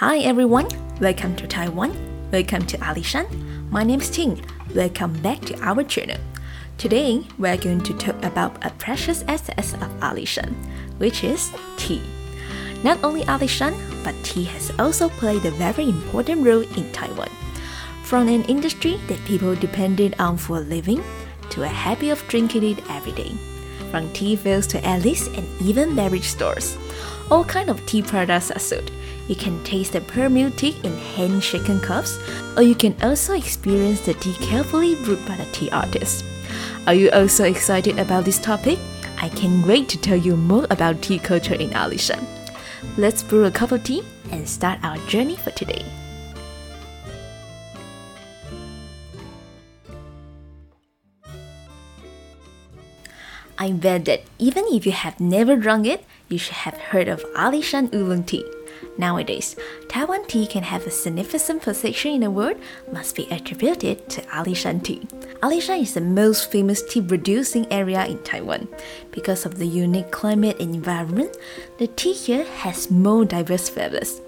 [0.00, 0.68] Hi everyone,
[1.00, 1.90] welcome to Taiwan.
[2.30, 3.26] Welcome to Alishan.
[3.70, 4.44] My name is Ting.
[4.74, 6.18] Welcome back to our channel.
[6.76, 10.52] Today we're going to talk about a precious asset of Alishan,
[10.98, 12.02] which is tea.
[12.84, 13.74] Not only Alishan,
[14.04, 17.30] but tea has also played a very important role in Taiwan.
[18.04, 21.02] From an industry that people depended on for a living,
[21.48, 23.32] to a habit of drinking it every day.
[23.90, 26.76] From tea fields to alleys and even beverage stores,
[27.30, 28.90] all kind of tea products are sold.
[29.28, 32.18] You can taste the pearl tea in hand-shaken cups,
[32.56, 36.24] or you can also experience the tea carefully brewed by the tea artist.
[36.86, 38.78] Are you also excited about this topic?
[39.18, 42.24] I can't wait to tell you more about tea culture in Alishan.
[42.96, 45.84] Let's brew a cup of tea and start our journey for today.
[53.58, 57.24] I bet that even if you have never drunk it, you should have heard of
[57.34, 58.44] Alishan Oolong tea.
[58.98, 59.56] Nowadays,
[59.88, 62.56] Taiwan tea can have a significant position in the world
[62.92, 65.06] must be attributed to Alishan tea.
[65.42, 68.68] Alishan is the most famous tea producing area in Taiwan.
[69.10, 71.36] Because of the unique climate and environment,
[71.78, 74.20] the tea here has more diverse flavors.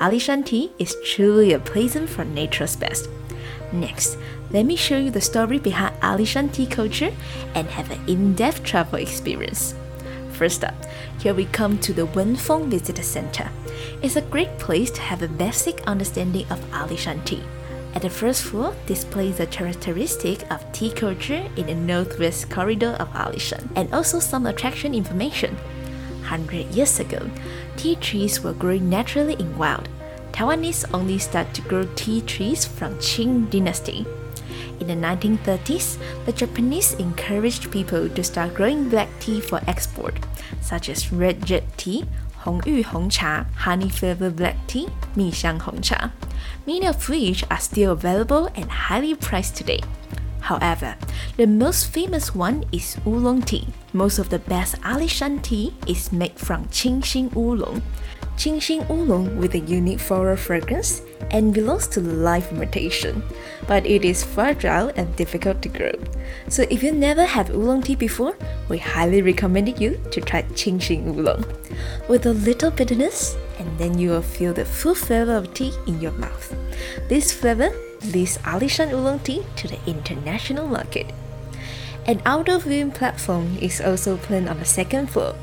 [0.00, 3.08] Alishan tea is truly a pleasant from nature's best.
[3.72, 4.16] Next,
[4.54, 7.12] let me show you the story behind Alishan tea culture
[7.56, 9.74] and have an in-depth travel experience.
[10.30, 10.74] First up,
[11.18, 13.50] here we come to the Wenfeng Visitor Center.
[14.00, 17.42] It's a great place to have a basic understanding of Alishan tea.
[17.96, 23.12] At the first floor displays the characteristic of tea culture in the northwest corridor of
[23.12, 25.56] Alishan and also some attraction information.
[26.22, 27.28] 100 years ago,
[27.76, 29.88] tea trees were growing naturally in wild.
[30.30, 34.06] Taiwanese only start to grow tea trees from Qing dynasty.
[34.80, 40.18] In the 1930s, the Japanese encouraged people to start growing black tea for export,
[40.60, 42.04] such as red jade tea,
[42.42, 46.12] Hongyu Hongcha, honey flavored black tea, Mi Xiang Hongcha,
[46.66, 49.80] many of which are still available and highly priced today.
[50.40, 50.96] However,
[51.38, 53.68] the most famous one is oolong tea.
[53.94, 57.80] Most of the best Alishan tea is made from Qingxin oolong,
[58.36, 63.22] Qingxin oolong with a unique floral fragrance and belongs to the live mutation,
[63.66, 65.92] but it is fragile and difficult to grow.
[66.48, 68.36] So if you never have oolong tea before,
[68.68, 71.44] we highly recommend you to try Qingxin oolong.
[72.08, 76.00] With a little bitterness, and then you will feel the full flavor of tea in
[76.00, 76.54] your mouth.
[77.08, 77.70] This flavor
[78.12, 81.06] leads Alishan oolong tea to the international market.
[82.06, 85.34] An outdoor viewing platform is also planned on the second floor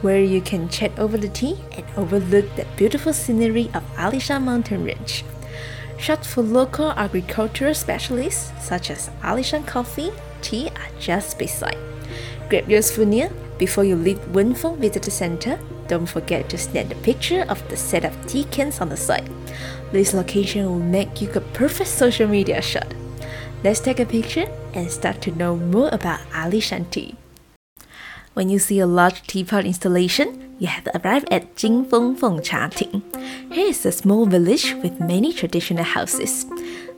[0.00, 4.84] where you can chat over the tea and overlook the beautiful scenery of Alishan mountain
[4.84, 5.24] range.
[5.98, 10.10] Shops for local agricultural specialists such as Alishan coffee,
[10.42, 11.78] tea are just beside.
[12.48, 15.58] Grab your souvenir before you leave Wenfeng Visitor Center.
[15.86, 19.30] Don't forget to snap a picture of the set of tea cans on the side.
[19.92, 22.92] This location will make you a perfect social media shot.
[23.62, 27.14] Let's take a picture and start to know more about Alishan tea.
[28.34, 33.00] When you see a large teapot installation, you have arrived at Jingfeng Fengcha Ting.
[33.52, 36.44] Here is a small village with many traditional houses.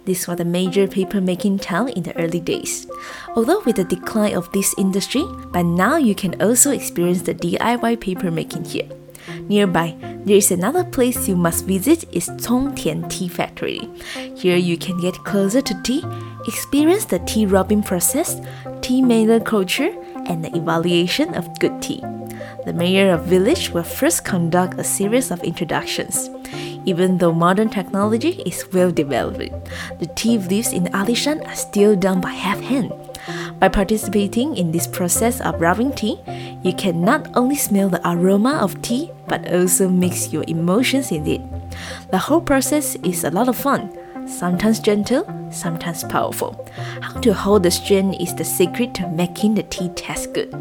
[0.07, 2.87] This was a major paper-making town in the early days.
[3.35, 8.01] Although with the decline of this industry, by now you can also experience the DIY
[8.01, 8.89] paper-making here.
[9.49, 9.95] Nearby,
[10.25, 13.91] there is another place you must visit is Congtian Tea Factory.
[14.37, 16.03] Here you can get closer to tea,
[16.47, 18.41] experience the tea robbing process,
[18.81, 19.93] tea maker culture,
[20.29, 22.03] and the evaluation of good tea.
[22.65, 26.31] The mayor of village will first conduct a series of introductions.
[26.85, 29.55] Even though modern technology is well developed,
[29.99, 32.93] the tea leaves in Alishan are still done by half hand.
[33.59, 36.19] By participating in this process of brewing tea,
[36.63, 41.27] you can not only smell the aroma of tea but also mix your emotions in
[41.27, 41.41] it.
[42.11, 43.91] The whole process is a lot of fun
[44.27, 46.69] sometimes gentle, sometimes powerful.
[47.01, 50.53] How to hold the strain is the secret to making the tea taste good.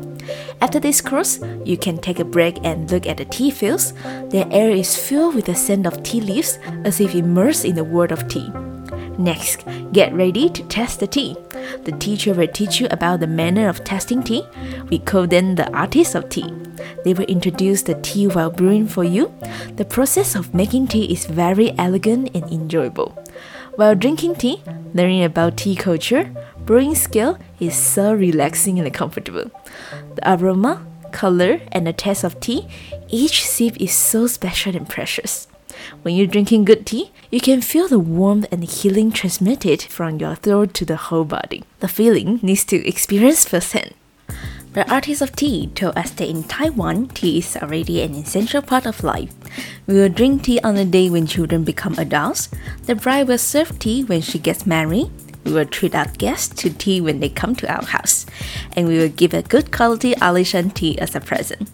[0.62, 3.94] After this course, you can take a break and look at the tea fields.
[4.30, 7.84] The air is filled with the scent of tea leaves as if immersed in the
[7.84, 8.52] world of tea.
[9.18, 9.64] Next,
[9.94, 11.38] get ready to test the tea.
[11.84, 14.44] The teacher will teach you about the manner of testing tea.
[14.90, 16.52] We call them the artists of tea.
[17.04, 19.34] They will introduce the tea while brewing for you.
[19.76, 23.18] The process of making tea is very elegant and enjoyable.
[23.76, 24.64] While drinking tea,
[24.94, 26.32] learning about tea culture,
[26.66, 29.52] brewing skill is so relaxing and comfortable.
[30.16, 32.68] The aroma, color, and the taste of tea,
[33.10, 35.50] each sip is so special and precious.
[36.04, 40.36] When you're drinking good tea, you can feel the warmth and healing transmitted from your
[40.36, 41.64] throat to the whole body.
[41.82, 43.94] The feeling needs to experience firsthand.
[44.76, 48.86] The artist of tea told us that in Taiwan, tea is already an essential part
[48.86, 49.32] of life.
[49.88, 52.50] We will drink tea on the day when children become adults.
[52.86, 55.10] The bride will serve tea when she gets married.
[55.46, 58.26] We will treat our guests to tea when they come to our house.
[58.76, 61.70] And we will give a good quality Alishan tea as a present.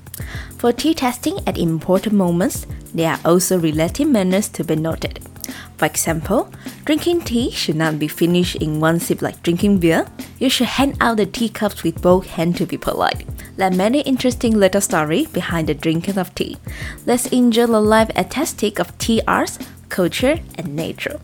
[0.59, 5.30] For tea tasting at important moments, there are also relative manners to be noted.
[5.77, 6.51] For example,
[6.85, 10.07] drinking tea should not be finished in one sip like drinking beer.
[10.39, 13.25] You should hand out the teacups with both hands to be polite.
[13.57, 16.57] There are many interesting little stories behind the drinking of tea.
[17.05, 19.59] Let's enjoy the life aesthetic of tea arts,
[19.89, 21.19] culture, and nature.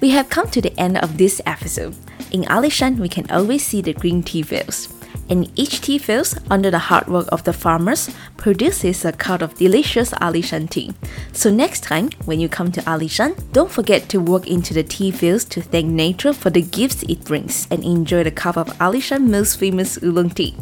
[0.00, 1.96] We have come to the end of this episode.
[2.30, 4.88] In Alishan, we can always see the green tea fields
[5.30, 9.54] and each tea field, under the hard work of the farmers, produces a cup of
[9.54, 10.92] delicious Alishan tea.
[11.32, 15.12] So next time, when you come to Alishan, don't forget to walk into the tea
[15.12, 19.28] fields to thank nature for the gifts it brings and enjoy the cup of Alishan
[19.28, 20.56] most famous oolong tea.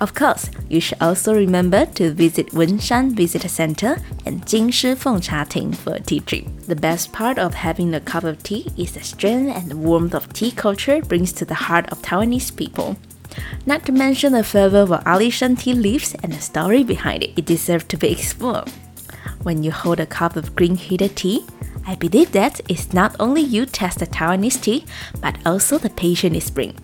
[0.00, 5.44] Of course, you should also remember to visit Wenshan Visitor Center and Jingshi Feng Cha
[5.44, 6.44] Ting for a tea trip.
[6.66, 10.14] The best part of having a cup of tea is the strength and the warmth
[10.14, 12.96] of tea culture brings to the heart of Taiwanese people.
[13.64, 17.32] Not to mention the flavor of Alishan tea leaves and the story behind it.
[17.36, 18.68] It deserves to be explored.
[19.42, 21.46] When you hold a cup of green heated tea,
[21.86, 24.84] I believe that it's not only you test the Taiwanese tea,
[25.20, 26.78] but also the patient it brings.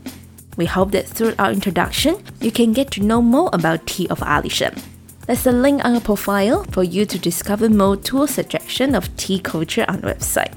[0.56, 4.22] We hope that through our introduction, you can get to know more about tea of
[4.22, 4.82] Ali Alishan.
[5.26, 9.38] There's a link on our profile for you to discover more tour suggestion of tea
[9.38, 10.52] culture on website.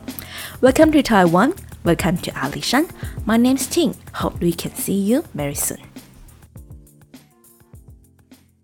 [0.60, 1.54] Welcome to Taiwan.
[1.84, 2.92] Welcome to Alishan.
[3.26, 3.96] My name's Ting.
[4.14, 5.91] Hope we can see you very soon.